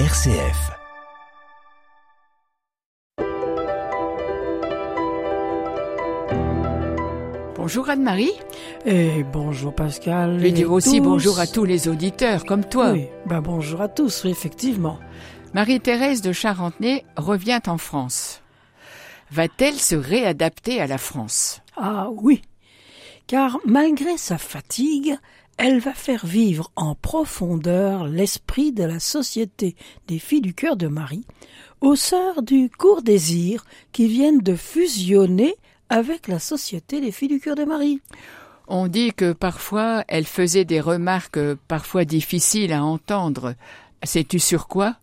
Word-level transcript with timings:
RCF. 0.00 0.72
Bonjour 7.54 7.88
Anne-Marie. 7.88 8.32
Et 8.86 9.22
bonjour 9.22 9.72
Pascal. 9.72 10.40
Je 10.40 10.46
et 10.46 10.50
dis 10.50 10.64
aussi 10.64 10.98
tous. 10.98 11.04
bonjour 11.04 11.38
à 11.38 11.46
tous 11.46 11.64
les 11.64 11.86
auditeurs 11.86 12.44
comme 12.44 12.64
toi. 12.64 12.90
Oui, 12.90 13.06
ben 13.26 13.40
bonjour 13.40 13.82
à 13.82 13.88
tous, 13.88 14.24
oui, 14.24 14.32
effectivement. 14.32 14.98
Marie-Thérèse 15.52 16.22
de 16.22 16.32
Charentenay 16.32 17.04
revient 17.16 17.60
en 17.68 17.78
France. 17.78 18.42
Va-t-elle 19.30 19.78
se 19.78 19.94
réadapter 19.94 20.80
à 20.80 20.88
la 20.88 20.98
France? 20.98 21.62
Ah 21.76 22.08
oui, 22.10 22.42
car 23.28 23.58
malgré 23.64 24.16
sa 24.16 24.38
fatigue, 24.38 25.16
elle 25.58 25.78
va 25.78 25.92
faire 25.92 26.26
vivre 26.26 26.70
en 26.76 26.94
profondeur 26.94 28.06
l'esprit 28.06 28.72
de 28.72 28.84
la 28.84 29.00
Société 29.00 29.76
des 30.08 30.18
Filles 30.18 30.40
du 30.40 30.54
Cœur 30.54 30.76
de 30.76 30.88
Marie, 30.88 31.26
aux 31.80 31.96
sœurs 31.96 32.42
du 32.42 32.70
Court 32.70 33.02
Désir 33.02 33.64
qui 33.92 34.08
viennent 34.08 34.40
de 34.40 34.56
fusionner 34.56 35.54
avec 35.88 36.28
la 36.28 36.38
Société 36.38 37.00
des 37.00 37.12
Filles 37.12 37.28
du 37.28 37.40
Cœur 37.40 37.56
de 37.56 37.64
Marie. 37.64 38.00
On 38.66 38.88
dit 38.88 39.12
que 39.12 39.32
parfois 39.32 40.04
elle 40.08 40.26
faisait 40.26 40.64
des 40.64 40.80
remarques 40.80 41.36
euh, 41.36 41.56
parfois 41.68 42.04
difficiles 42.04 42.72
à 42.72 42.82
entendre. 42.82 43.54
Sais-tu 44.02 44.38
sur 44.38 44.68
quoi? 44.68 44.96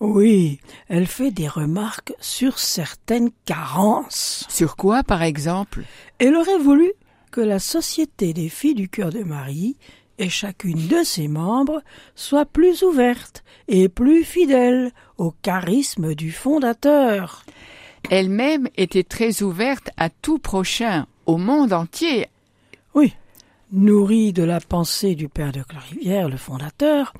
Oui, 0.00 0.58
elle 0.88 1.06
fait 1.06 1.30
des 1.30 1.46
remarques 1.46 2.12
sur 2.18 2.58
certaines 2.58 3.30
carences. 3.44 4.46
Sur 4.48 4.76
quoi 4.76 5.04
par 5.04 5.22
exemple? 5.22 5.84
Elle 6.18 6.34
aurait 6.34 6.58
voulu 6.58 6.92
que 7.32 7.40
la 7.40 7.58
Société 7.58 8.34
des 8.34 8.50
Filles 8.50 8.74
du 8.74 8.88
Cœur 8.88 9.10
de 9.10 9.24
Marie 9.24 9.76
et 10.18 10.28
chacune 10.28 10.86
de 10.86 11.02
ses 11.02 11.26
membres 11.26 11.82
soit 12.14 12.44
plus 12.44 12.82
ouverte 12.82 13.42
et 13.68 13.88
plus 13.88 14.22
fidèle 14.22 14.92
au 15.16 15.32
charisme 15.42 16.14
du 16.14 16.30
fondateur. 16.30 17.44
Elle-même 18.10 18.68
était 18.76 19.02
très 19.02 19.42
ouverte 19.42 19.90
à 19.96 20.10
tout 20.10 20.38
prochain, 20.38 21.06
au 21.24 21.38
monde 21.38 21.72
entier. 21.72 22.28
Oui, 22.94 23.14
nourrie 23.72 24.34
de 24.34 24.42
la 24.42 24.60
pensée 24.60 25.14
du 25.14 25.28
père 25.28 25.52
de 25.52 25.62
Clarivière, 25.62 26.28
le 26.28 26.36
fondateur, 26.36 27.14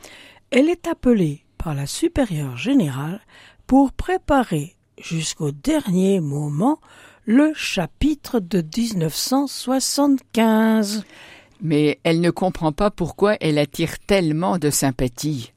elle 0.51 0.69
est 0.69 0.87
appelée 0.87 1.45
par 1.57 1.75
la 1.75 1.87
supérieure 1.87 2.59
générale 2.59 3.23
pour 3.67 3.93
préparer 3.93 4.77
jusqu'au 4.99 5.53
dernier 5.53 6.21
moment 6.21 6.79
le 7.25 7.53
chapitre 7.55 8.41
de 8.41 8.65
1975. 8.77 11.05
Mais 11.61 12.01
elle 12.03 12.21
ne 12.21 12.31
comprend 12.31 12.73
pas 12.73 12.91
pourquoi 12.91 13.37
elle 13.41 13.59
attire 13.59 14.01
tellement 14.01 14.59
de 14.59 14.71
sympathie. 14.71 15.53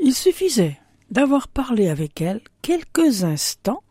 Il 0.00 0.14
suffisait 0.14 0.78
d'avoir 1.10 1.48
parlé 1.48 1.88
avec 1.88 2.20
elle 2.20 2.40
quelques 2.62 3.24
instants 3.24 3.82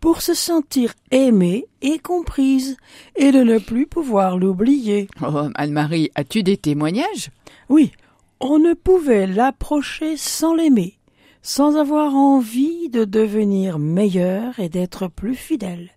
pour 0.00 0.20
se 0.20 0.34
sentir 0.34 0.92
aimée 1.10 1.66
et 1.82 1.98
comprise 1.98 2.76
et 3.14 3.32
de 3.32 3.42
ne 3.42 3.58
plus 3.58 3.86
pouvoir 3.86 4.36
l'oublier. 4.36 5.08
Oh, 5.22 5.48
Anne-Marie, 5.54 6.10
as-tu 6.14 6.42
des 6.42 6.56
témoignages? 6.56 7.30
Oui, 7.68 7.92
on 8.40 8.58
ne 8.58 8.74
pouvait 8.74 9.26
l'approcher 9.26 10.16
sans 10.16 10.54
l'aimer, 10.54 10.98
sans 11.46 11.76
avoir 11.76 12.16
envie 12.16 12.88
de 12.88 13.04
devenir 13.04 13.78
meilleure 13.78 14.58
et 14.58 14.68
d'être 14.68 15.06
plus 15.06 15.36
fidèle. 15.36 15.90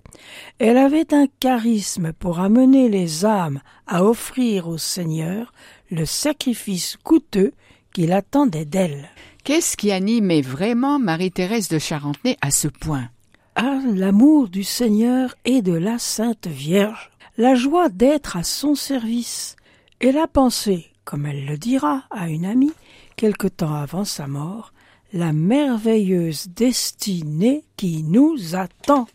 Elle 0.60 0.78
avait 0.78 1.12
un 1.12 1.26
charisme 1.40 2.14
pour 2.14 2.40
amener 2.40 2.88
les 2.88 3.26
âmes 3.26 3.60
à 3.88 4.06
offrir 4.06 4.68
au 4.68 4.78
Seigneur 4.78 5.52
le 5.90 6.06
sacrifice 6.06 6.98
coûteux 7.04 7.52
qu'il 7.94 8.12
attendait 8.12 8.66
d'elle. 8.66 9.10
Qu'est-ce 9.44 9.76
qui 9.76 9.92
animait 9.92 10.44
vraiment 10.44 11.00
Marie-Thérèse 11.00 11.68
de 11.68 11.80
Charentenay 11.80 12.38
à 12.42 12.52
ce 12.52 12.68
point? 12.68 13.10
À 13.56 13.80
l'amour 13.92 14.50
du 14.50 14.64
Seigneur 14.64 15.34
et 15.46 15.64
de 15.64 15.74
la 15.74 15.98
Sainte 15.98 16.46
Vierge, 16.46 17.10
la 17.38 17.56
joie 17.56 17.90
d'être 17.90 18.38
à 18.38 18.44
son 18.44 18.76
service, 18.76 19.56
et 20.00 20.12
la 20.12 20.28
pensée, 20.28 20.92
comme 21.06 21.26
elle 21.26 21.48
le 21.48 21.58
dira 21.58 22.04
à 22.12 22.30
une 22.30 22.46
amie, 22.46 22.74
quelque 23.16 23.48
temps 23.48 23.74
avant 23.74 24.06
sa 24.06 24.28
mort, 24.28 24.74
la 25.14 25.34
merveilleuse 25.34 26.48
destinée 26.50 27.64
qui 27.78 28.04
nous 28.04 28.56
attend. 28.56 29.08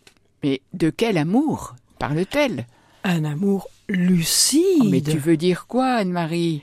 Mais 0.43 0.60
de 0.72 0.91
quel 0.91 1.19
amour 1.19 1.75
parle-t-elle? 1.99 2.66
Un 3.05 3.25
amour 3.25 3.69
lucide. 3.88 4.81
Oh, 4.81 4.88
Mais 4.91 5.00
tu 5.00 5.19
veux 5.19 5.37
dire 5.37 5.66
quoi, 5.66 5.87
Anne-Marie? 5.87 6.62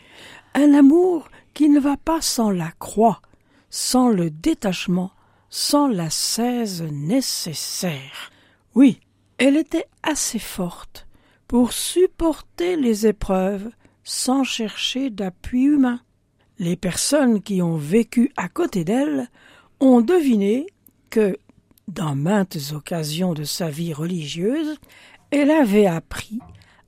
Un 0.53 0.73
amour 0.73 1.29
qui 1.53 1.69
ne 1.69 1.79
va 1.79 1.97
pas 1.97 2.21
sans 2.21 2.49
la 2.49 2.71
croix, 2.79 3.21
sans 3.69 4.09
le 4.09 4.29
détachement, 4.29 5.11
sans 5.49 5.87
la 5.87 6.09
cèse 6.09 6.83
nécessaire. 6.91 8.31
Oui, 8.75 8.99
elle 9.37 9.57
était 9.57 9.87
assez 10.03 10.39
forte 10.39 11.07
pour 11.47 11.73
supporter 11.73 12.75
les 12.75 13.07
épreuves 13.07 13.69
sans 14.03 14.43
chercher 14.43 15.09
d'appui 15.09 15.63
humain. 15.63 15.99
Les 16.61 16.75
personnes 16.75 17.41
qui 17.41 17.61
ont 17.63 17.75
vécu 17.75 18.31
à 18.37 18.47
côté 18.47 18.83
d'elle 18.83 19.31
ont 19.79 19.99
deviné 19.99 20.67
que, 21.09 21.39
dans 21.87 22.13
maintes 22.13 22.59
occasions 22.71 23.33
de 23.33 23.43
sa 23.43 23.71
vie 23.71 23.93
religieuse, 23.93 24.77
elle 25.31 25.49
avait 25.49 25.87
appris, 25.87 26.37